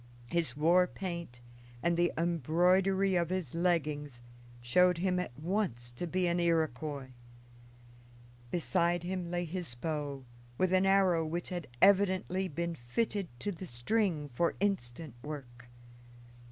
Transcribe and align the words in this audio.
His 0.31 0.57
war 0.57 0.87
paint 0.87 1.41
and 1.83 1.95
the 1.95 2.11
embroidery 2.17 3.13
of 3.13 3.29
his 3.29 3.53
leggings 3.53 4.19
showed 4.59 4.97
him 4.97 5.19
at 5.19 5.37
once 5.39 5.91
to 5.91 6.07
be 6.07 6.25
an 6.25 6.39
Iroquois. 6.39 7.09
Beside 8.49 9.03
him 9.03 9.29
lay 9.29 9.45
his 9.45 9.75
bow, 9.75 10.25
with 10.57 10.73
an 10.73 10.87
arrow 10.87 11.23
which 11.23 11.49
had 11.49 11.67
evidently 11.83 12.47
been 12.47 12.73
fitted 12.73 13.27
to 13.41 13.51
the 13.51 13.67
string 13.67 14.27
for 14.33 14.55
instant 14.59 15.13
work. 15.21 15.67